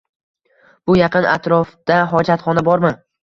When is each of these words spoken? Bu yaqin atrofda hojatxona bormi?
Bu 0.91 0.95
yaqin 0.99 1.27
atrofda 1.33 1.99
hojatxona 2.17 2.65
bormi? 2.71 2.93